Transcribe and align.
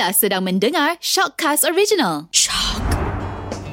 Anda 0.00 0.16
sedang 0.16 0.48
mendengar 0.48 0.96
Shockcast 0.96 1.68
Original. 1.68 2.24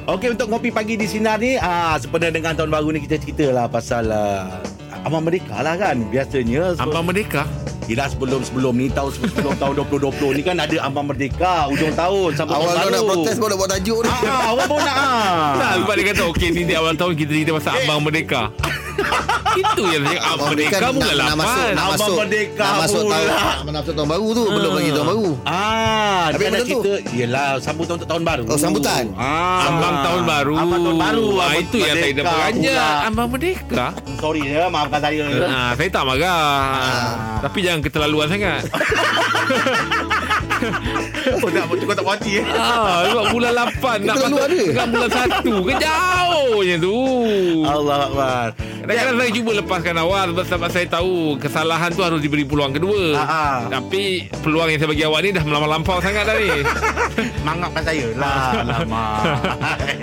Okey 0.04 0.36
untuk 0.36 0.52
ngopi 0.52 0.68
pagi 0.68 1.00
di 1.00 1.08
sinar 1.08 1.40
ni 1.40 1.56
ah 1.56 1.96
sebenarnya 1.96 2.36
dengan 2.36 2.52
tahun 2.52 2.68
baru 2.68 2.92
ni 2.92 3.00
kita 3.00 3.16
ceritalah 3.16 3.64
pasal 3.64 4.12
uh, 4.12 4.60
Abang 5.08 5.24
Merdeka 5.24 5.56
lah 5.64 5.80
kan 5.80 5.96
biasanya 6.12 6.76
Abang 6.76 7.08
Merdeka? 7.08 7.48
Yelah 7.88 8.12
sebelum-sebelum 8.12 8.76
ni 8.76 8.92
tahun 8.92 9.16
sebelum 9.24 9.56
tahun 9.56 9.72
2020 9.88 10.36
ni 10.36 10.42
kan 10.44 10.60
ada 10.60 10.76
Abang 10.84 11.08
Merdeka 11.08 11.72
hujung 11.72 11.96
tahun 11.96 12.36
sampai 12.36 12.60
Awal 12.60 12.74
tahun 12.76 12.90
nak 12.92 13.02
protes 13.08 13.34
kau 13.40 13.48
nak 13.48 13.56
buat 13.56 13.70
tajuk 13.72 13.98
ni. 14.04 14.08
Ah, 14.12 14.42
awak 14.52 14.66
pun 14.68 14.80
nak 14.84 14.96
ah. 15.00 15.48
Nah, 15.56 15.72
sebab 15.80 15.94
dia 15.96 16.04
kata 16.12 16.22
okey 16.28 16.48
ni 16.52 16.62
di 16.68 16.74
awal 16.76 16.92
tahun 16.92 17.16
kita 17.16 17.32
cerita 17.32 17.50
pasal 17.56 17.72
Abang 17.80 18.04
Merdeka. 18.04 18.52
Itu 19.54 19.82
yang 19.84 20.02
saya 20.04 20.18
cakap 20.18 20.30
Abang 20.30 20.48
Merdeka 20.48 20.76
nak, 20.78 20.90
bukan 20.92 21.06
nak 21.08 21.34
masuk, 21.34 21.48
lapan. 21.48 21.70
nak 21.70 21.82
Abang 21.82 21.92
masuk, 21.98 22.16
Merdeka 22.18 22.60
nak 22.60 22.74
masuk 22.78 23.00
pula. 23.00 23.14
tahun, 23.14 23.28
nak 23.58 23.74
masuk 23.74 23.92
tahun 23.94 24.08
baru 24.08 24.26
tu. 24.28 24.42
Belum 24.48 24.72
lagi 24.72 24.90
tahun 24.90 25.06
baru. 25.08 25.26
Ah, 25.40 26.22
Habis 26.28 26.38
dia 26.38 26.48
nak 26.48 26.58
mana 26.58 26.66
tu? 26.68 26.80
Yelah 27.10 27.48
sambutan 27.58 27.94
untuk 27.94 28.08
tahun 28.08 28.22
baru 28.24 28.42
Oh, 28.44 28.58
sambutan? 28.58 29.04
ah. 29.14 29.60
Abang 29.64 29.96
tahun 30.00 30.22
baru. 30.24 30.54
Abang 30.56 30.80
tahun 30.80 30.98
baru 30.98 31.26
Ah, 31.28 31.38
Abang 31.40 31.54
itu 31.58 31.76
yang 31.78 31.96
saya 31.96 32.12
dah 32.12 32.24
pula. 32.24 32.86
Abang 33.04 33.28
Merdeka. 33.28 33.86
Sorry 34.18 34.42
ya 34.44 34.62
maafkan 34.68 35.00
saya 35.00 35.20
Ah, 35.44 35.70
saya 35.72 35.88
tak 35.88 36.02
marah. 36.04 36.42
Tapi 37.40 37.58
jangan 37.60 37.80
keterlaluan 37.80 38.26
sangat. 38.28 38.62
Oh 41.42 41.48
tak 41.50 41.64
kau 41.68 41.94
tak 41.94 42.04
puas 42.04 42.16
hati 42.18 42.32
eh 42.40 42.44
Ah, 42.52 43.04
sebab 43.06 43.24
bulan 43.30 43.52
8 43.54 44.06
nak 44.06 44.14
dia. 44.48 44.66
kan 44.74 44.86
bulan 44.90 45.10
1 45.10 45.68
kan 45.68 45.76
jauhnya 45.78 46.76
tu. 46.80 46.96
Allah 47.64 47.96
Akbar 48.08 48.48
Kadang-kadang 48.78 49.16
saya 49.20 49.30
cuba 49.36 49.50
lepaskan 49.52 49.96
awal 50.00 50.26
sebab, 50.32 50.68
saya 50.72 50.86
tahu 50.88 51.36
kesalahan 51.36 51.92
tu 51.92 52.00
harus 52.00 52.24
diberi 52.24 52.48
peluang 52.48 52.72
kedua. 52.72 53.20
Ah, 53.20 53.28
ah. 53.28 53.56
Tapi 53.68 54.32
peluang 54.40 54.72
yang 54.72 54.80
saya 54.80 54.88
bagi 54.88 55.04
awak 55.04 55.20
ni 55.20 55.30
dah 55.36 55.44
melampau 55.44 56.00
sangat 56.00 56.24
dah 56.24 56.36
ni. 56.40 56.64
Mangapkan 57.46 57.82
saya 57.84 58.06
lah 58.16 58.64
Lama 58.64 59.04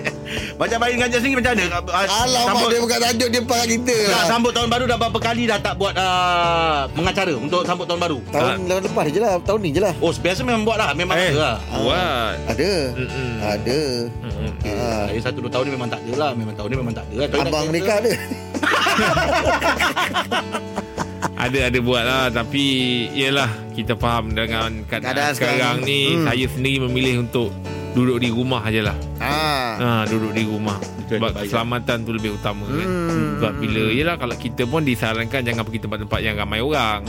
Macam 0.56 0.78
bayi 0.78 0.94
dengan 0.96 1.10
sendiri 1.12 1.36
macam 1.36 1.52
mana 1.52 1.66
Ah, 1.86 2.06
Alamak 2.24 2.48
sambut, 2.48 2.68
dia 2.70 2.80
bukan 2.80 3.00
tajuk 3.02 3.28
dia 3.28 3.42
parah 3.42 3.68
kita 3.68 3.92
tak, 3.92 4.08
lah. 4.08 4.24
sambut 4.26 4.52
tahun 4.52 4.70
baru 4.70 4.84
dah 4.86 4.98
berapa 4.98 5.20
kali 5.22 5.44
dah 5.46 5.60
tak 5.60 5.76
buat 5.76 5.94
uh, 5.94 6.80
Mengacara 6.92 7.34
untuk 7.36 7.62
sambut 7.62 7.84
tahun 7.84 8.00
baru 8.00 8.18
Tahun 8.26 8.56
lepas 8.64 9.06
je 9.06 9.20
lah. 9.20 9.34
Tahun 9.42 9.60
ni 9.60 9.70
je 9.70 9.82
lah. 9.82 9.94
Oh 10.00 10.12
biasa 10.12 10.42
memang 10.42 10.64
buat 10.64 10.78
lah 10.78 10.90
Memang 10.94 11.12
Eh. 11.14 11.30
ada 11.30 11.38
lah 11.38 11.56
Buat. 11.76 12.34
Ada. 12.48 12.72
Mm-mm. 12.94 13.30
Ada. 13.42 13.80
Mm-mm. 14.16 14.50
Ah. 14.66 15.06
Saya 15.08 15.22
satu 15.22 15.38
dua 15.40 15.52
tahun 15.52 15.64
ni 15.66 15.74
memang 15.74 15.90
tak 15.90 16.00
ada 16.02 16.14
lah 16.16 16.32
Memang 16.32 16.54
tahun 16.54 16.68
ni 16.68 16.78
memang 16.78 16.94
tak 16.94 17.06
ada 17.06 17.16
lah 17.16 17.28
Tahun 17.28 17.44
Abang 17.44 17.52
dah- 17.60 17.70
mereka 17.70 17.92
ada. 17.98 18.12
Ada 21.36 21.68
ada 21.68 21.80
buat 21.80 22.00
lah 22.02 22.26
Tapi 22.32 22.64
Yelah 23.12 23.52
Kita 23.72 23.94
faham 23.94 24.32
dengan 24.32 24.82
keadaan, 24.84 25.04
Keadaan 25.06 25.34
sekarang, 25.36 25.58
sekarang. 25.78 25.78
ni 25.84 26.00
Hmm. 26.16 26.26
Saya 26.26 26.46
sendiri 26.48 26.78
memilih 26.82 27.16
untuk 27.22 27.52
Duduk 27.96 28.20
di 28.20 28.28
rumah 28.28 28.60
je 28.68 28.82
lah 28.82 28.98
Ah. 29.18 29.72
ha, 29.76 29.90
Duduk 30.04 30.32
di 30.32 30.44
rumah 30.44 30.76
Itu 30.98 31.16
yang 31.16 31.22
Sebab 31.24 31.32
keselamatan 31.40 31.98
tu 32.02 32.12
lebih 32.12 32.32
utama 32.34 32.68
kan 32.68 32.84
Hmm. 32.84 33.40
Sebab 33.40 33.54
bila 33.56 33.82
Yelah 33.90 34.16
kalau 34.16 34.36
kita 34.36 34.64
pun 34.64 34.82
disarankan 34.82 35.42
Jangan 35.42 35.64
pergi 35.64 35.80
tempat-tempat 35.82 36.20
yang 36.20 36.36
ramai 36.36 36.60
orang 36.60 37.00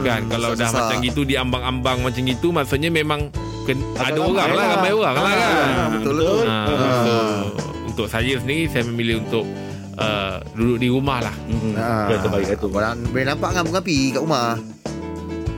Kan 0.00 0.20
Kalau 0.26 0.52
dah 0.52 0.66
susah. 0.66 0.88
macam 0.88 0.96
gitu 1.00 1.20
Di 1.22 1.36
ambang-ambang 1.36 2.00
macam 2.00 2.22
gitu 2.22 2.48
Maksudnya 2.50 2.88
memang 2.88 3.28
ken- 3.62 3.84
Ada 3.94 4.08
Ada 4.08 4.20
orang 4.22 4.46
ramai 4.46 4.56
lah 4.56 4.64
lah. 4.64 4.74
Ramai 4.74 4.92
orang 4.92 5.14
lah 5.14 5.22
kan 5.22 5.36
Ah, 5.36 5.88
betul 5.92 6.14
betul. 6.16 6.38
ha, 6.42 6.58
so, 6.98 7.14
Untuk 7.86 8.06
saya 8.06 8.34
sendiri 8.34 8.64
Saya 8.66 8.84
memilih 8.84 9.20
untuk 9.20 9.44
uh, 9.94 10.36
Duduk 10.50 10.78
di 10.78 10.88
rumah 10.88 11.18
lah 11.20 11.34
Hmm, 11.44 11.72
Ah. 11.74 12.04
Itu 12.04 12.10
yang 12.10 12.22
terbaik 12.22 12.46
tu 12.56 12.68
Orang 12.70 12.96
boleh 13.06 13.26
nampak 13.26 13.50
kan 13.50 13.62
bunga 13.62 13.80
api 13.80 13.96
kat 14.10 14.22
rumah. 14.22 14.56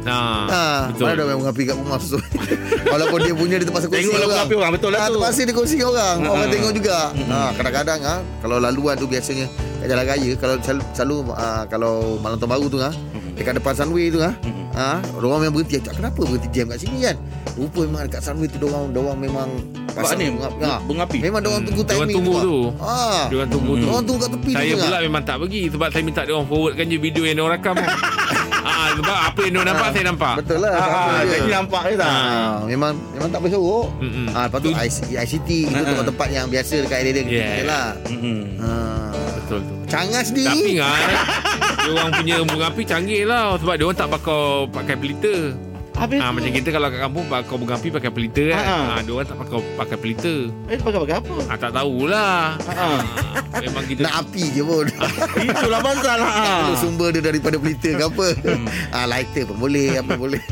Ha, 0.05 0.19
Ha, 0.47 0.65
Betul 0.89 1.05
mana 1.05 1.15
ada 1.19 1.35
bunga 1.35 1.51
api 1.51 1.63
kat 1.65 1.75
rumah 1.75 1.99
susu. 1.99 2.19
Walaupun 2.93 3.19
dia 3.21 3.33
punya 3.33 3.57
dia 3.57 3.65
terpaksa 3.65 3.87
kongsi 3.87 4.05
Tengok 4.07 4.21
orang. 4.23 4.45
api 4.45 4.55
orang 4.55 4.73
Betul 4.73 4.91
lah 4.91 4.99
Ha, 4.99 5.07
tu 5.07 5.15
terpaksa 5.15 5.41
dia 5.41 5.55
kongsi 5.55 5.77
orang. 5.81 6.17
Orang 6.23 6.39
Ah. 6.41 6.51
tengok 6.51 6.73
juga. 6.73 6.99
Mm-mm. 7.11 7.29
Ha, 7.29 7.39
kadang-kadang 7.53 8.01
ha, 8.03 8.15
kalau 8.39 8.57
laluan 8.59 8.95
tu 8.95 9.07
biasanya 9.07 9.47
kat 9.79 9.87
jalan 9.87 10.05
raya 10.07 10.31
kalau 10.35 10.55
selalu, 10.59 10.83
selalu 10.93 11.17
ha, 11.33 11.47
kalau 11.67 11.93
malam 12.19 12.37
tahun 12.37 12.51
baru 12.51 12.67
tu 12.67 12.79
ha, 12.79 12.91
dekat 13.35 13.53
depan 13.57 13.73
Sunway 13.75 14.07
tu 14.09 14.21
ha, 14.21 14.31
Mm-mm. 14.37 14.67
ha, 14.73 14.89
orang 15.17 15.41
memang 15.43 15.55
berhenti. 15.59 15.81
Kenapa 15.81 16.21
berhenti 16.21 16.49
diam 16.49 16.67
kat 16.67 16.79
sini 16.79 16.99
kan? 17.03 17.17
Rupa 17.55 17.81
memang 17.83 18.03
dekat 18.05 18.21
Sunway 18.21 18.47
tu 18.47 18.57
orang 18.63 18.91
orang 18.91 19.19
memang 19.19 19.49
Sebab 19.95 20.19
ni 20.19 20.27
bunga, 20.27 20.51
ha, 20.59 20.83
Bunga 20.83 21.07
api 21.07 21.23
Memang 21.23 21.39
orang 21.41 21.63
tunggu 21.63 21.87
timing 21.87 22.19
tunggu 22.19 22.35
tu 22.43 22.57
Ha. 22.83 23.31
Diorang 23.31 23.47
tunggu 23.47 23.73
tu 23.79 23.87
Orang 23.87 24.03
tunggu 24.03 24.21
kat 24.21 24.31
tepi 24.35 24.51
Saya 24.51 24.67
tu 24.67 24.77
pula 24.77 24.91
juga. 24.91 25.07
memang 25.07 25.23
tak 25.23 25.37
pergi 25.39 25.63
Sebab 25.71 25.89
saya 25.89 26.03
minta 26.03 26.21
dia 26.27 26.35
orang 26.35 26.49
forwardkan 26.51 26.85
je 26.85 26.99
video 26.99 27.23
yang 27.23 27.39
dia 27.39 27.45
orang 27.47 27.55
rakam 27.55 27.75
ah, 28.65 28.89
Sebab 28.95 29.19
apa 29.25 29.41
yang 29.41 29.51
dia 29.51 29.59
orang 29.59 29.69
nampak 29.71 29.85
Ah, 29.85 29.93
saya 29.93 30.05
nampak 30.07 30.35
Betul 30.41 30.59
lah. 30.59 30.73
Ah. 30.75 31.21
Jadi 31.23 31.49
nampak 31.51 31.83
je 31.85 31.95
tak 31.95 32.13
memang 32.67 32.93
memang 33.13 33.29
tak 33.29 33.39
boleh 33.39 33.53
sorok. 33.53 33.87
Mm-mm. 33.99 34.27
Ha, 34.29 34.39
lepas 34.45 34.59
tu 34.59 34.69
Tu- 34.69 34.79
IC, 34.81 34.97
ICT 35.15 35.49
itu 35.63 35.71
Ah, 35.71 35.77
ah. 35.77 35.85
tempat-tempat 35.87 36.29
yang 36.31 36.47
biasa 36.47 36.75
dekat 36.81 36.99
area 36.99 37.13
dia 37.13 37.23
Yeah. 37.25 37.33
yeah. 37.55 37.65
lah. 37.65 37.87
Betul 39.37 39.61
tu 39.61 39.75
Cangas 39.85 40.29
ni. 40.31 40.43
Tapi 40.43 40.71
kan 40.75 40.99
Dia 41.77 41.91
orang 41.93 42.13
punya 42.15 42.37
bunga 42.43 42.67
api 42.67 42.83
canggih 42.83 43.23
lah 43.25 43.55
Sebab 43.55 43.75
dia 43.77 43.85
orang 43.85 43.99
tak 43.99 44.09
pakai 44.11 44.43
pakai 44.73 44.95
pelita 44.97 45.35
Habis 45.95 46.19
ah, 46.19 46.29
tu. 46.29 46.35
Macam 46.35 46.51
kita 46.53 46.69
kalau 46.69 46.89
kat 46.89 47.01
kampung 47.01 47.27
Pakai 47.27 47.55
bunga 47.55 47.75
api 47.75 47.89
pakai 47.89 48.11
pelita 48.11 48.43
kan 48.51 48.57
Ah, 48.57 48.67
ah. 48.67 48.85
ah, 48.91 49.01
Dia 49.01 49.13
orang 49.13 49.27
tak 49.27 49.37
pakai 49.39 49.57
pakai 49.75 49.97
pelita 49.97 50.35
Eh 50.67 50.77
pakai-pakai 50.77 51.17
apa 51.17 51.35
ah, 51.47 51.57
Tak 51.57 51.71
tahulah 51.71 52.39
Ah. 52.67 52.75
ah, 52.75 53.01
Memang 53.57 53.85
kita 53.87 54.01
nak 54.03 54.15
api 54.21 54.45
je 54.51 54.63
pun. 54.63 54.87
Itulah 55.39 55.81
pasal 55.81 56.17
lah 56.19 56.33
Perlu 56.61 56.75
sumber 56.77 57.09
dia 57.11 57.23
daripada 57.23 57.57
pelita 57.57 57.89
ke 57.89 58.05
apa. 58.05 58.27
Hmm. 58.43 58.67
ah, 58.91 59.07
lighter 59.07 59.43
pun 59.47 59.57
boleh, 59.57 59.97
apa 59.97 60.13
boleh. 60.15 60.43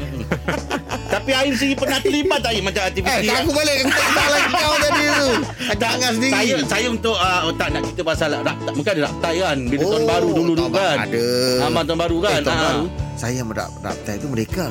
Tapi 1.12 1.30
Aim 1.34 1.52
sendiri 1.52 1.76
pernah 1.76 1.98
terlibat 1.98 2.38
tak 2.40 2.50
Aim 2.52 2.64
macam 2.64 2.82
eh, 2.82 2.88
aktiviti 2.88 3.26
tak 3.26 3.36
aku 3.42 3.52
balik. 3.52 3.76
Aku 3.78 3.90
tak 3.92 4.08
tahu 4.08 4.30
lagi 4.30 4.52
kau 4.54 4.76
tadi 4.78 5.02
tu. 5.04 5.30
Cangas 5.74 6.12
sendiri. 6.16 6.32
Saya 6.32 6.54
saya 6.64 6.86
untuk 6.88 7.16
uh, 7.16 7.40
oh, 7.42 7.52
tak 7.52 7.68
nak 7.68 7.82
cerita 7.84 8.02
pasal 8.02 8.28
rakta, 8.38 8.70
mungkin 8.72 8.92
ada 8.92 9.02
raktai 9.04 9.34
kan 9.36 9.58
bila 9.66 9.82
Oh, 9.82 9.90
tahun 9.90 10.04
baru 10.08 10.28
dulu 10.30 10.42
dulu 10.54 10.54
tahun 10.62 10.72
kan. 10.72 10.96
Ada. 11.04 11.26
Amal 11.62 11.82
tahun 11.84 12.00
baru 12.00 12.16
kan. 12.18 12.32
Eh, 12.32 12.40
tahun 12.40 12.54
Ah. 12.54 12.64
baru. 12.64 12.84
Saya 13.12 13.32
yang 13.34 13.48
mendaftar 13.50 14.12
itu 14.14 14.26
mereka. 14.26 14.64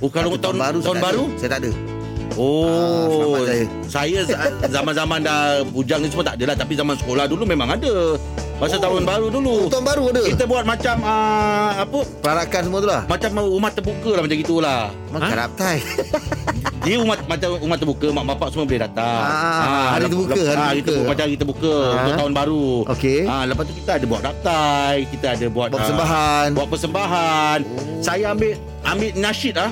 Oh 0.00 0.08
kalau 0.08 0.30
Tapi 0.30 0.40
tahun 0.40 0.56
baru 0.56 0.78
tahun 0.78 0.96
saya 0.96 1.04
baru? 1.04 1.24
Saya 1.36 1.50
tak 1.50 1.60
ada. 1.60 1.70
Oh. 2.34 3.36
Ah, 3.36 3.42
saya. 3.42 3.64
saya 3.86 4.18
za- 4.22 4.40
zaman-zaman 4.78 5.18
dah 5.20 5.40
bujang 5.66 6.00
ni 6.00 6.08
semua 6.08 6.24
tak 6.24 6.34
ada 6.34 6.44
lah 6.46 6.56
tapi 6.56 6.72
zaman 6.72 6.94
sekolah 6.94 7.24
dulu 7.26 7.42
memang 7.44 7.68
ada. 7.70 8.16
Masa 8.56 8.76
Oh. 8.76 8.80
tahun 8.82 9.02
baru 9.04 9.26
dulu. 9.30 9.68
Tahun 9.68 9.82
baru 9.82 10.02
ada. 10.08 10.20
Kita 10.22 10.44
buat 10.44 10.64
macam 10.64 10.96
uh, 11.00 11.70
apa? 11.80 12.00
Perarakan 12.20 12.60
semua 12.62 12.78
tu 12.78 12.88
lah. 12.88 13.02
Macam 13.04 13.30
rumah 13.42 13.70
terbuka 13.70 14.10
lah 14.10 14.22
macam 14.22 14.36
gitulah. 14.38 14.80
Makan 15.10 15.26
Ha? 15.26 15.36
raptai. 15.38 15.76
Dia 16.80 16.96
rumah 16.96 17.16
macam 17.20 17.48
rumah 17.58 17.76
terbuka 17.76 18.08
mak 18.08 18.24
bapak 18.26 18.48
semua 18.50 18.64
boleh 18.64 18.80
datang. 18.80 19.20
Ah, 19.20 19.60
hari 19.90 20.00
lep- 20.00 20.10
terbuka, 20.10 20.32
lep- 20.34 20.56
hari 20.56 20.80
terbuka. 20.80 21.08
Macam 21.08 21.24
hari 21.26 21.36
terbuka 21.36 21.72
Ah. 21.74 21.92
untuk 21.98 22.14
tahun 22.16 22.32
baru. 22.32 22.68
Okey. 22.88 23.20
Ah, 23.26 23.44
lepas 23.44 23.64
tu 23.64 23.74
kita 23.74 23.90
ada 23.92 24.04
buat 24.06 24.22
raktai, 24.22 24.94
kita 25.10 25.26
ada 25.30 25.46
buat 25.46 25.66
Buat 25.66 25.68
ah, 25.68 25.80
persembahan. 25.82 26.46
buat 26.54 26.68
persembahan. 26.70 27.58
Oh. 27.66 28.00
Saya 28.00 28.24
ambil 28.30 28.54
ambil 28.82 29.10
nasyid 29.18 29.56
ah. 29.56 29.68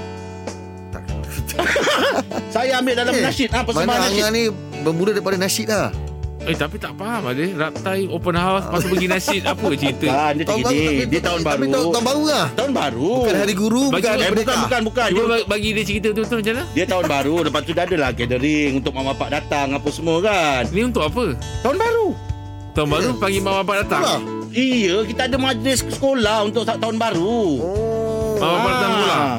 Saya 2.55 2.79
ambil 2.79 2.95
dalam 2.97 3.13
Eh, 3.13 3.23
nasyid 3.23 3.49
ah 3.51 3.63
persembahan 3.63 3.89
Mana 3.91 4.07
nasyid. 4.07 4.19
Angah 4.19 4.31
ni 4.31 4.43
bermula 4.81 5.11
daripada 5.11 5.37
nasyid 5.37 5.69
lah. 5.69 5.91
Eh 6.41 6.55
tapi 6.55 6.79
tak 6.79 6.95
faham 6.95 7.27
ada 7.27 7.45
Raptai 7.59 8.09
open 8.09 8.33
house 8.33 8.65
Lepas 8.65 8.81
tu 8.81 8.89
pergi 8.89 9.09
nasyid 9.11 9.43
Apa 9.45 9.69
cerita 9.75 10.07
Kan 10.07 10.33
dia 10.33 10.47
Tahun 10.47 10.61
tak 10.61 10.71
gini. 10.71 10.81
tapi- 10.81 11.05
Dia 11.05 11.21
tahun 11.21 11.41
Tapi 11.41 11.51
baru. 11.51 11.69
tahun, 11.69 11.87
tahun 11.91 12.05
baru 12.07 12.23
lah. 12.25 12.47
Tahun 12.55 12.73
baru. 12.73 13.11
Bukan 13.19 13.37
hari 13.37 13.55
guru, 13.55 13.83
Bagi- 13.85 13.93
bukan 14.01 14.15
Eh, 14.17 14.31
bukan 14.33 14.57
bukan 14.59 14.81
bukan. 14.83 15.09
Cuba 15.09 15.19
Dia, 15.19 15.29
bagi- 15.29 15.47
bagi 15.47 15.69
dia 15.73 15.85
cerita 15.85 16.09
tu 16.09 16.21
tu 16.23 16.35
macam 16.39 16.53
mana 16.55 16.65
dia 16.71 16.85
tahun 16.87 17.05
baru 17.07 17.35
lepas 17.45 17.61
tu 17.61 17.73
dah 17.73 17.85
adalah 17.85 18.11
gathering 18.13 18.73
untuk 18.79 18.93
mak 18.93 19.05
bapak 19.09 19.29
datang 19.35 19.67
apa 19.73 19.89
semua 19.91 20.17
kan. 20.21 20.63
Ni 20.71 20.81
untuk 20.83 21.03
apa 21.03 21.25
Tahun 21.61 21.77
baru. 21.77 22.07
Tahun 22.71 22.89
baru 22.89 23.09
panggil 23.15 23.41
mak 23.41 23.55
bapak 23.59 23.77
datang 23.83 24.01
Itulah. 24.01 24.21
Iya, 24.49 24.97
kita 25.05 25.21
ada 25.25 25.37
majlis 25.37 25.79
sekolah 25.85 26.39
untuk 26.43 26.63
ta- 26.65 26.79
tahun 26.79 26.97
baru. 26.97 27.43
Oh. 27.61 28.35
Mak 28.37 28.49
bapak 28.49 28.71
datang 28.73 28.91
sekolah 28.95 29.19
Ah. 29.21 29.37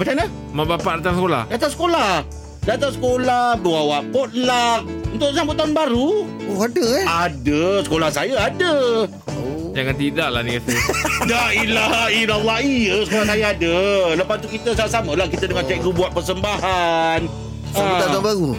Macam 0.00 0.16
mana? 0.16 0.26
Mak 0.50 0.64
bapak 0.66 0.92
datang 0.98 1.14
sekolah 1.14 1.42
Datang 1.46 1.70
sekolah. 1.70 2.10
Datang 2.60 2.92
sekolah, 2.92 3.44
bawa 3.56 4.00
potluck 4.08 4.80
untuk 5.10 5.32
sambut 5.32 5.56
tahun 5.56 5.72
baru. 5.72 6.08
Oh, 6.46 6.60
ada 6.60 6.84
eh. 6.94 7.04
Ada, 7.04 7.62
sekolah 7.82 8.08
saya 8.08 8.34
ada. 8.38 8.72
Oh. 9.28 9.68
Jangan 9.70 9.94
tidak 9.94 10.28
lah 10.28 10.40
ni 10.40 10.56
rasa 10.56 10.74
La 11.30 11.44
ilaha 11.52 12.10
illallah 12.10 12.58
Iya 12.58 13.06
sekolah 13.06 13.22
saya 13.24 13.44
ada 13.54 13.76
Lepas 14.18 14.36
tu 14.42 14.50
kita 14.50 14.74
sama-sama 14.74 15.14
lah 15.14 15.30
Kita 15.30 15.46
dengan 15.46 15.62
cikgu 15.62 15.90
buat 15.90 16.10
persembahan 16.10 17.20
Sambutan 17.70 18.02
Ah. 18.02 18.10
tahun 18.10 18.24
baru. 18.24 18.50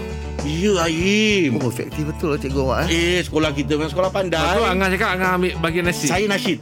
Ya 0.42 0.72
Aim 0.82 1.60
Oh, 1.60 1.68
efektif 1.68 2.08
betul 2.08 2.32
lah 2.32 2.40
cikgu 2.40 2.60
awak 2.62 2.78
eh. 2.88 2.88
Eh 2.88 3.20
sekolah 3.22 3.52
kita 3.52 3.76
memang 3.76 3.92
sekolah 3.92 4.08
Lepas 4.08 4.24
tu 4.24 4.30
pandai 4.32 4.64
Angah 4.64 4.88
cakap 4.88 5.10
Angah 5.12 5.30
ambil 5.36 5.52
bagian 5.60 5.84
nasyid 5.84 6.10
Saya 6.10 6.26
nasyid 6.26 6.58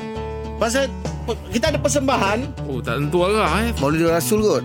Pasal 0.58 0.90
Kita 1.50 1.66
ada 1.70 1.78
persembahan 1.78 2.38
Oh 2.64 2.80
tak 2.80 3.00
tentu 3.00 3.22
arah 3.22 3.62
eh 3.62 3.72
Maulid 3.78 4.06
Rasul 4.06 4.40
kot. 4.42 4.64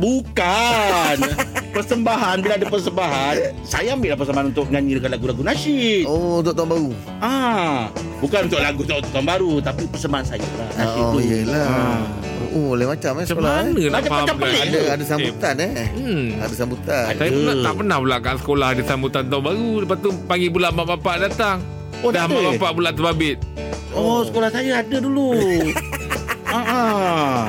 Bukan 0.00 1.16
Persembahan 1.76 2.40
Bila 2.40 2.56
ada 2.56 2.66
persembahan 2.66 3.34
Saya 3.62 3.92
ambil 3.92 4.10
lah 4.10 4.18
persembahan 4.18 4.46
Untuk 4.48 4.66
nyanyi 4.68 4.96
dekat 4.96 5.12
lagu-lagu 5.12 5.44
nasyid 5.44 6.04
Oh, 6.04 6.40
untuk 6.40 6.54
tahun 6.54 6.68
baru. 6.68 6.90
Ah, 7.20 7.92
Bukan 8.18 8.48
untuk 8.48 8.58
lagu 8.58 8.82
tahun, 8.82 9.04
tahun 9.06 9.26
baru 9.28 9.52
Tapi 9.60 9.82
persembahan 9.86 10.24
saya 10.24 10.48
lah 10.50 10.68
nasyid 10.74 11.04
Oh, 11.04 11.12
tu 11.12 11.18
yelah. 11.20 11.68
Ah. 11.68 12.00
Oh, 12.50 12.72
lain 12.72 12.88
macam 12.88 13.12
eh 13.12 13.16
Macam 13.20 13.28
sekolah. 13.30 13.52
mana 13.52 13.68
Eh. 13.68 13.84
nak 13.84 13.92
Macam- 13.92 14.08
faham 14.08 14.24
macam 14.24 14.36
pelik 14.40 14.60
Ada 14.64 14.80
ada 14.90 15.04
sambutan 15.04 15.54
eh. 15.60 15.72
Hmm. 15.92 16.26
Ada 16.40 16.54
sambutan. 16.56 17.02
Saya 17.12 17.30
pula 17.30 17.52
tak 17.60 17.74
pernah 17.76 17.96
pula 18.00 18.16
kat 18.18 18.34
sekolah 18.40 18.68
ada 18.70 18.82
sambutan 18.82 19.22
tahun 19.26 19.42
baru. 19.44 19.70
Lepas 19.80 19.96
tu 20.00 20.10
panggil 20.24 20.48
pula 20.48 20.68
mak 20.70 20.86
bapak 20.88 21.16
datang. 21.22 21.56
Oh, 22.00 22.08
Dah 22.08 22.24
mak 22.24 22.40
bapak 22.50 22.70
pula 22.72 22.90
terbabit. 22.90 23.36
Oh, 23.92 24.24
sekolah 24.24 24.48
saya 24.48 24.80
ada 24.80 24.96
dulu. 24.96 25.36
Ah, 26.50 26.64
ah. 26.66 27.42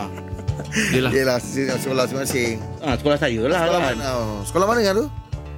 Yelah. 0.89 1.12
Yelah, 1.12 1.38
sekolah 1.75 2.06
masing-masing. 2.06 2.62
Ah, 2.80 2.95
sekolah 2.95 3.18
saya 3.18 3.42
lah 3.44 3.59
Sekolah 3.62 3.80
kan. 3.81 3.95
mana? 3.98 4.07
Oh, 4.15 4.39
sekolah 4.42 4.65
mana 4.65 4.81
kan 4.81 4.95
tu? 4.95 5.07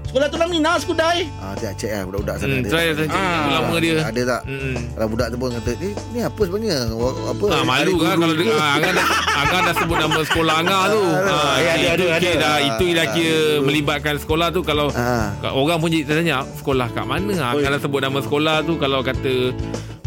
Sekolah 0.04 0.28
tu 0.28 0.38
Lamina, 0.38 0.72
Skudai. 0.78 1.26
Ah, 1.38 1.54
dia 1.56 1.74
cek 1.74 1.90
lah 1.92 2.02
budak-budak 2.06 2.36
sana. 2.38 2.50
Hmm, 2.52 2.60
ada. 2.60 2.70
try 2.70 2.86
saya 2.88 3.08
cakap 3.08 3.18
Ah. 3.18 3.50
lama 3.52 3.76
dia. 3.78 3.96
Ada 4.00 4.22
tak? 4.24 4.42
Hmm. 4.46 4.76
Kalau 4.88 5.08
budak 5.10 5.28
tu 5.28 5.38
pun 5.38 5.50
kata, 5.52 5.72
ni, 5.74 5.90
ni 6.14 6.20
apa 6.22 6.42
sebenarnya? 6.44 6.78
Apa? 7.26 7.46
Ah, 7.52 7.64
malu 7.64 7.94
Ada 7.94 8.04
kan 8.04 8.16
kalau 8.16 8.30
ke? 8.32 8.40
dia, 8.40 8.54
ah, 8.54 8.72
Angah, 8.72 8.92
dah, 8.94 9.08
Angah 9.36 9.60
dah 9.60 9.74
sebut 9.76 9.98
nama 9.98 10.20
sekolah 10.24 10.54
Angah 10.56 10.84
tu. 10.88 11.02
Ah, 11.02 11.54
ada, 11.58 11.74
itu 11.74 11.88
ada, 12.06 12.06
kira 12.16 12.30
ada. 12.30 12.40
dah 12.40 12.56
itu 12.62 12.86
dah 12.92 13.08
kira 13.10 13.34
Ah. 13.34 13.54
melibatkan 13.60 14.16
sekolah 14.16 14.48
tu 14.50 14.62
kalau 14.62 14.88
Ah. 14.92 15.34
orang 15.52 15.78
pun 15.78 15.90
jadi 15.90 16.04
tanya 16.08 16.46
sekolah 16.56 16.88
kat 16.90 17.04
mana? 17.04 17.34
Ah, 17.36 17.52
Oi. 17.52 17.62
kalau 17.62 17.78
sebut 17.78 18.00
nama 18.00 18.20
sekolah 18.20 18.56
tu 18.62 18.74
kalau 18.78 19.02
kata 19.02 19.34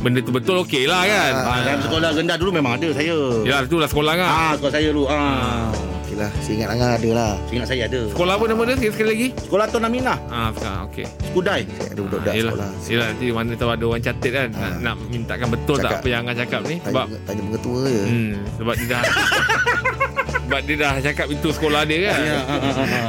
benda 0.06 0.20
tu 0.20 0.30
betul 0.30 0.62
okey 0.62 0.86
lah 0.86 1.02
kan. 1.04 1.32
Ah, 1.36 1.58
dalam 1.60 1.80
sekolah 1.82 2.08
rendah 2.12 2.36
dulu 2.36 2.50
memang 2.52 2.72
ada 2.74 2.88
saya. 2.92 3.18
Ya, 3.42 3.56
itulah 3.60 3.84
sekolah 3.84 4.10
Angah. 4.12 4.30
Ah, 4.30 4.52
sekolah 4.54 4.72
saya 4.72 4.88
dulu. 4.88 5.04
Ah. 5.06 5.66
Okey 5.98 6.14
lah, 6.14 6.30
saya 6.38 6.54
ingat 6.54 6.68
Angah 6.70 6.90
ada 6.94 7.10
lah. 7.12 7.32
Ingat 7.50 7.66
saya 7.66 7.82
ada. 7.84 8.00
Sekolah 8.06 8.32
apa 8.32 8.44
nama 8.46 8.62
dia 8.62 8.74
sekali, 8.76 8.92
sekali 8.92 9.08
lagi? 9.10 9.28
Sekolah 9.36 9.64
tu 9.66 9.78
Lamina, 9.78 10.14
Ah, 10.28 10.48
sekarang 10.52 10.80
okey. 10.86 11.06
Skudai. 11.26 11.60
Saya 11.68 11.88
ada 11.88 12.00
budak-budak 12.00 12.30
Ah, 12.30 12.36
yelah, 12.36 12.52
sekolah. 12.52 12.70
yelah, 12.86 13.06
nanti 13.10 13.24
mana 13.28 13.50
tahu 13.52 13.70
ada 13.72 13.84
orang 13.84 14.02
catat 14.04 14.30
kan 14.30 14.46
nak, 14.48 14.62
Ah. 14.62 14.74
nak 14.80 14.94
mintakan 15.04 15.48
betul 15.50 15.76
tak 15.76 15.82
Cakap. 15.84 15.98
apa 15.98 16.06
yang 16.06 16.20
Angah 16.22 16.36
cakap 16.38 16.60
ni 16.62 16.76
Tanya, 16.76 16.86
sebab 16.86 17.06
tanya 17.26 17.40
pengetua 17.42 17.78
je. 17.84 18.02
hmm, 18.04 18.32
sebab 18.56 18.74
dia 18.76 18.86
dah 18.88 19.02
sebab 20.46 20.60
dia 20.62 20.76
dah 20.76 20.92
cakap 21.02 21.26
itu 21.28 21.48
sekolah 21.50 21.82
dia 21.84 21.98
kan. 22.06 22.18
Ya. 22.20 22.38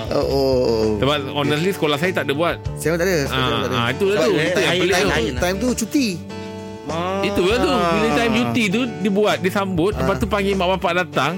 Oh, 0.10 0.26
oh, 0.26 0.58
oh. 0.58 0.86
Sebab 0.98 1.18
honestly 1.32 1.72
sekolah 1.72 1.96
saya 1.96 2.12
tak 2.12 2.24
ada 2.24 2.34
buat. 2.34 2.56
Saya 2.76 2.90
pun 2.90 2.98
tak 2.98 3.06
ada. 3.06 3.18
Saya 3.22 3.38
Ah, 3.38 3.46
tak 3.48 3.60
ada. 3.64 3.78
ah, 3.78 3.88
itu 3.88 4.06
lah 4.08 4.18
tu. 4.18 4.32
Sebab 4.32 4.42
Itu 4.42 4.58
yang 4.58 4.66
lain- 4.68 4.82
pelik 4.82 4.92
lain- 4.92 5.06
tu. 5.06 5.14
lain. 5.14 5.34
Time 5.38 5.58
tu 5.58 5.68
cuti. 5.76 6.08
Ah. 6.88 7.20
Itu 7.22 7.44
lah 7.44 7.58
tu. 7.58 7.68
Bila 7.68 8.08
time 8.14 8.34
cuti 8.38 8.64
tu 8.68 8.82
dibuat, 9.02 9.38
disambut, 9.40 9.94
lepas 9.94 10.16
Ah. 10.16 10.20
tu 10.20 10.26
panggil 10.26 10.54
mak 10.54 10.68
bapak 10.74 10.94
datang. 10.98 11.34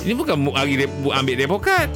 Ini 0.00 0.12
bukan 0.12 0.36
hari 0.50 0.76
dia 0.76 0.88
bu- 0.90 1.10
ambil 1.10 1.34
depokat. 1.36 1.88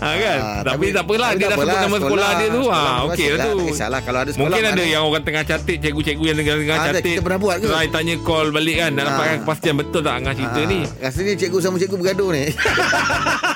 ha 0.00 0.08
kan? 0.24 0.38
Ah, 0.40 0.60
tapi, 0.62 0.90
tak 0.90 1.04
apalah 1.04 1.30
dia 1.32 1.46
dah 1.46 1.56
sebut 1.56 1.78
nama 1.78 1.96
sekolah, 1.96 2.30
dia 2.34 2.48
tu. 2.50 2.62
Ha 2.66 2.80
okey 3.06 3.26
lah 3.30 3.38
tu. 3.46 3.54
Tak 3.54 3.68
kisahlah 3.68 4.00
kalau 4.00 4.18
ada 4.18 4.30
sekolah. 4.30 4.48
Mungkin 4.48 4.62
ada 4.62 4.72
mana- 4.74 4.90
yang 4.90 5.02
orang 5.04 5.22
tengah 5.22 5.44
catit 5.44 5.76
Cikgu-cikgu 5.78 6.24
yang 6.26 6.38
tengah, 6.38 6.54
tengah 6.58 6.74
Ah, 6.74 6.82
ada, 6.82 6.98
catit 6.98 7.12
kita 7.12 7.22
pernah 7.22 7.38
buat 7.38 7.56
ke? 7.56 7.66
Try 7.66 7.86
tanya 7.88 8.14
call 8.20 8.46
balik 8.50 8.76
kan 8.78 8.90
Nak 8.90 9.00
Ah. 9.00 9.08
dapatkan 9.10 9.36
kepastian 9.40 9.74
Betul 9.76 10.00
tak 10.00 10.14
Angah 10.16 10.34
cerita 10.34 10.58
Ah, 10.58 10.66
ni 10.66 10.80
Rasanya 10.98 11.32
cikgu 11.36 11.58
sama 11.60 11.76
cikgu 11.76 11.96
bergaduh 11.96 12.28
ni. 12.30 12.44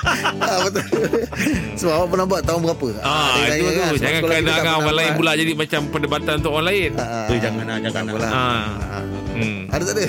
ah, 0.54 0.60
betul. 0.64 0.84
Sebab 1.78 1.92
awak 1.92 2.08
pernah 2.08 2.26
buat 2.26 2.42
tahun 2.42 2.60
berapa? 2.62 2.86
Ah, 3.00 3.28
dia 3.36 3.52
itu 3.52 3.64
tu 3.64 3.70
kan, 3.74 3.92
Jangan 3.94 4.20
kena 4.22 4.52
pernah 4.54 4.74
orang 4.78 4.94
lain 4.94 5.12
pula 5.14 5.30
Jadi 5.34 5.52
macam 5.52 5.80
perdebatan 5.88 6.32
untuk 6.38 6.52
orang 6.54 6.66
lain 6.68 6.90
Ah, 6.94 7.02
ah, 7.02 7.26
Eh, 7.26 7.38
jangan 7.38 7.64
lah, 7.64 7.78
jangan 7.80 8.02
lah. 8.14 8.30
Ah. 8.30 8.64
Ah. 8.92 9.02
hmm. 9.32 9.58
Ada 9.68 9.82
tak 9.82 9.94
ada? 9.94 10.04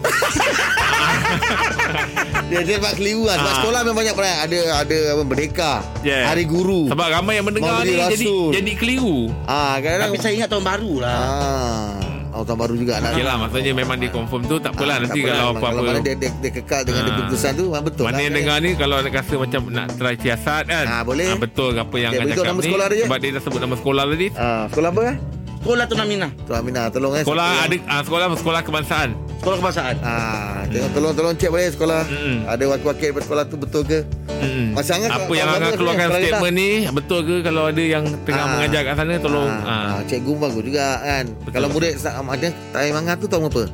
dia 2.50 2.60
dia 2.64 2.76
buat 2.78 2.94
keliru 2.96 3.22
lah. 3.24 3.36
Sebab 3.36 3.46
Ah. 3.46 3.56
sekolah 3.60 3.80
memang 3.84 3.96
banyak 3.96 4.14
perangai. 4.14 4.38
Ada 4.42 4.58
ada 4.80 4.98
apa 5.12 5.22
merdeka. 5.22 5.72
Yeah. 6.02 6.24
Hari 6.26 6.44
guru. 6.46 6.88
Sebab 6.88 7.06
ramai 7.06 7.38
yang 7.38 7.46
mendengar 7.46 7.84
ni 7.84 7.94
Jadi 7.94 8.26
Rasul. 8.26 8.50
jadi 8.50 8.72
keliru 8.74 9.30
ah 9.44 9.76
kadang 9.78 10.08
Tapi 10.08 10.16
saya 10.18 10.32
ingat 10.34 10.48
tahun 10.48 10.64
baru 10.64 10.92
lah. 10.98 11.14
ah 11.14 12.09
oh, 12.32 12.42
tahun 12.42 12.58
baru 12.58 12.74
juga 12.74 12.94
lah 12.98 13.36
Maksudnya 13.40 13.72
memang 13.72 13.96
dia 13.96 14.08
confirm 14.08 14.42
tu 14.44 14.56
Tak 14.56 14.72
apalah 14.72 14.96
Ah, 14.96 15.00
Nanti 15.00 15.20
tak 15.20 15.30
apalah. 15.30 15.36
kalau 15.36 15.52
Kalau 15.52 15.70
apa-apa 15.76 15.90
mana 15.90 16.00
dia, 16.00 16.14
dia, 16.16 16.30
dia 16.36 16.50
kekal 16.52 16.80
dengan 16.82 17.00
dia 17.00 17.10
Ah. 17.10 17.18
keputusan 17.18 17.50
tu 17.52 17.64
memang 17.64 17.84
betul 17.84 18.04
Mana 18.04 18.12
lah. 18.12 18.22
yang 18.22 18.34
dengar 18.34 18.56
ni 18.58 18.70
Kalau 18.74 18.96
nak 18.96 19.12
rasa 19.12 19.34
macam 19.36 19.60
Nak 19.68 19.86
try 19.94 20.14
siasat 20.16 20.62
kan 20.64 20.84
Ah, 20.86 21.02
boleh. 21.02 21.26
Betul 21.36 21.68
ke 21.70 21.80
apa 21.80 21.96
yang 21.96 22.10
Dia 22.12 22.22
cakap 22.30 22.44
nama 22.46 22.58
ni 22.58 22.66
sekolah 22.66 22.86
dia. 22.88 23.04
Sebab 23.04 23.18
dia 23.18 23.30
dah 23.30 23.42
sebut 23.42 23.60
nama 23.60 23.74
sekolah 23.76 24.02
tadi 24.06 24.26
Ah, 24.32 24.64
sekolah 24.66 24.90
apa 24.90 25.00
kan? 25.04 25.16
Sekolah 25.60 25.84
tu 25.84 25.94
Lamina. 25.94 26.28
Tu 26.38 26.52
Aminah 26.52 26.84
tolong 26.88 27.12
eh. 27.12 27.22
Sekolah 27.22 27.46
siapa 27.46 27.66
ada 27.66 27.76
ah, 27.86 28.00
Sekolah 28.02 28.26
sekolah 28.34 28.60
kebangsaan 28.62 29.10
Sekolah 29.40 29.56
kebangsaan. 29.56 29.96
Ah, 30.00 30.60
tengok 30.68 30.90
tolong 30.92 31.12
tolong 31.14 31.32
cek 31.34 31.48
boleh 31.48 31.68
sekolah. 31.70 32.02
Mm-mm. 32.04 32.36
Ada 32.44 32.64
wakil-wakil 32.68 33.06
daripada 33.06 33.24
sekolah 33.24 33.44
tu 33.46 33.56
betul 33.56 33.82
ke? 33.82 33.98
Mm-mm. 34.28 34.66
Masa 34.70 34.90
Angah 34.94 35.08
Apa 35.14 35.32
yang 35.32 35.48
Angah 35.48 35.60
bagus 35.66 35.76
keluarkan 35.76 36.08
statement 36.14 36.54
ni 36.54 36.70
Betul 36.86 37.20
ke 37.22 37.34
Kalau 37.40 37.62
ada 37.66 37.82
yang 37.82 38.04
Tengah 38.22 38.40
Ah. 38.40 38.48
mengajar 38.50 38.80
kat 38.82 38.94
sana 38.94 39.12
Tolong 39.16 39.48
ah, 39.50 39.60
ah. 39.60 39.88
ah, 39.90 40.00
cikgu 40.02 40.32
bagus 40.34 40.62
juga 40.62 40.86
kan. 40.98 41.24
Betul. 41.38 41.52
Kalau 41.52 41.68
murid 41.68 41.92
ada 42.00 42.48
time 42.70 42.94
Angah 42.94 43.14
tu 43.16 43.26
tahun 43.26 43.42
apa? 43.46 43.64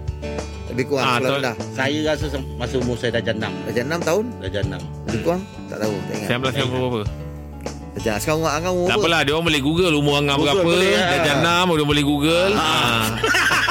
Lebih 0.66 0.84
kurang 0.86 1.02
Ah, 1.02 1.10
sekolah 1.12 1.22
tahun- 1.24 1.38
rendah. 1.40 1.54
Saya 1.72 1.98
rasa 2.04 2.26
masa 2.56 2.74
umur 2.78 2.94
saya 2.94 3.10
dah 3.12 3.22
jenam. 3.24 3.52
Darjah 3.64 3.84
6 3.84 4.00
tahun? 4.00 4.24
Dah 4.38 4.50
jenam. 4.52 4.82
Lebih 5.04 5.20
kurang? 5.22 5.42
Tak 5.66 5.78
tahu, 5.80 5.94
tak 6.00 6.14
ingat. 6.16 6.28
19 6.28 6.54
yang 6.56 6.68
berapa 6.68 7.00
Darjah 7.92 8.14
sekarang 8.18 8.38
umur 8.38 8.52
Angah 8.52 8.72
umur 8.72 8.86
Tak 8.86 8.92
apa? 8.92 9.02
apalah 9.02 9.20
Dia 9.22 9.32
orang 9.32 9.46
boleh 9.46 9.62
google 9.62 9.92
Umur 9.94 10.14
Angah 10.16 10.34
Google 10.36 10.54
berapa 10.54 10.72
ah. 10.94 11.08
Darjah 11.12 11.34
6 11.64 11.74
Dia 11.74 11.86
boleh 11.86 12.04
google 12.04 12.52
ah. 12.54 13.06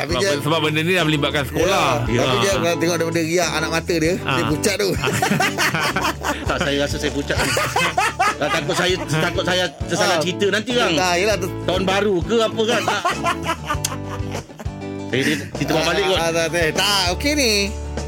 Tapi 0.00 0.12
sebab, 0.12 0.22
dia 0.22 0.32
sebab 0.40 0.58
benda 0.60 0.80
ni 0.80 0.92
dah 0.92 1.04
melibatkan 1.04 1.44
sekolah 1.44 1.88
Ya, 2.06 2.20
Tapi 2.20 2.30
Ah. 2.30 2.40
dia 2.40 2.50
kalau 2.54 2.76
tengok 2.76 2.96
daripada 2.96 3.20
riak 3.22 3.50
anak 3.52 3.70
mata 3.70 3.94
dia, 3.94 4.14
Ah. 4.20 4.34
dia 4.34 4.44
pucat 4.46 4.74
tu. 4.76 4.90
Tak 6.50 6.58
saya 6.60 6.76
rasa 6.78 6.96
saya 6.96 7.12
pucat. 7.12 7.36
Tak, 8.36 8.48
takut 8.50 8.74
saya 8.74 8.94
takut 8.98 9.44
saya 9.44 9.64
tersalah 9.84 10.16
Ah. 10.16 10.20
cerita 10.20 10.46
nanti 10.48 10.70
kan. 10.72 10.90
Ah, 10.96 11.14
yelah 11.14 11.36
tu. 11.36 11.48
Tahun 11.62 11.82
baru 11.84 12.14
ke 12.20 12.36
apa 12.40 12.62
kan? 12.64 12.82
Tak. 12.82 13.02
Saya 15.06 15.22
dia 15.26 15.36
cerita 15.52 15.70
bawa 15.72 15.84
balik 15.86 16.04
kot. 16.06 16.18
Ah, 16.18 16.30
tak, 16.30 16.46
tak, 16.48 16.68
tak, 16.74 17.04
okey 17.14 17.32
ni. 17.34 17.52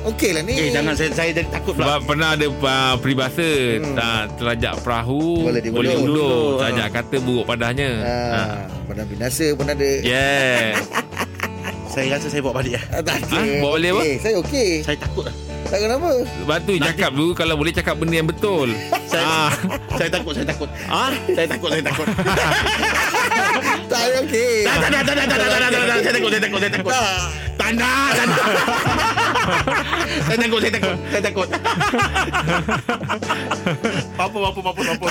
Okey 0.02 0.30
lah 0.34 0.42
ni. 0.42 0.54
Eh 0.56 0.68
jangan 0.74 0.98
saya 0.98 1.14
saya 1.14 1.30
jadi 1.30 1.46
takut 1.46 1.78
Sebab 1.78 1.86
pula. 1.94 2.02
pernah 2.02 2.28
ada 2.34 2.46
uh, 2.50 2.94
peribahasa 2.98 3.46
hmm. 3.78 3.94
tak, 3.94 4.34
Terajak 4.34 4.74
perahu 4.82 5.46
Boleh 5.46 5.62
Boleh 5.62 5.94
diundur. 5.94 5.94
undur 5.94 6.26
Undur, 6.26 6.58
Terajak 6.58 6.88
kata 6.90 7.16
buruk 7.22 7.44
padahnya 7.46 7.88
Ah, 8.02 8.10
ah. 8.34 8.54
pernah 8.82 9.06
binasa 9.06 9.46
pun 9.54 9.62
ada. 9.64 9.90
Yeah 10.02 10.74
Saya 11.92 12.16
rasa 12.16 12.26
saya 12.26 12.40
bawa 12.40 12.54
balik 12.56 12.72
lah. 12.72 12.84
Ah, 12.90 13.02
tak 13.04 13.20
Ah, 13.28 13.44
bawa 13.60 13.76
balik 13.76 13.90
apa? 13.92 14.00
Okey, 14.00 14.14
Saya 14.18 14.34
okey. 14.40 14.68
Saya 14.80 14.96
takut 14.96 15.24
lah. 15.28 15.34
Tak 15.62 15.78
kenapa. 15.78 16.10
Sebab 16.20 16.58
tu 16.62 16.72
cakap 16.78 17.10
dulu 17.10 17.32
Kalau 17.32 17.54
boleh 17.56 17.72
cakap 17.72 17.94
benda 17.96 18.14
yang 18.14 18.28
betul 18.28 18.68
Saya, 19.12 19.24
ah. 19.24 19.50
saya 19.98 20.08
takut, 20.08 20.32
saya 20.32 20.46
takut. 20.46 20.68
ah? 20.86 21.12
Saya 21.28 21.46
takut, 21.46 21.68
saya 21.68 21.84
takut. 21.84 22.06
Tak 23.92 24.00
saya 24.00 24.24
okey. 24.24 24.64
Tak, 24.64 24.76
tak, 24.80 24.88
tak, 24.90 25.02
tak, 25.04 25.14
tak, 25.14 25.26
tak, 25.28 25.36
tak, 25.36 25.48
tak, 25.52 25.68
tak, 25.68 25.82
tak. 25.84 25.98
Saya 26.00 26.12
takut, 26.16 26.30
saya 26.32 26.40
takut, 26.40 26.58
saya 26.58 26.72
takut. 26.72 26.92
Tanda, 27.52 27.92
tanda. 28.16 28.42
Saya 30.22 30.36
takut, 30.40 30.58
saya 30.58 30.72
takut, 30.72 30.96
saya 31.12 31.22
takut. 31.22 31.48
Apa, 34.16 34.38
apa, 34.40 34.58
apa, 34.64 34.70
apa, 34.72 34.82
apa. 34.96 35.08